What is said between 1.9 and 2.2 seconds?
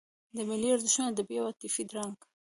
رنګ.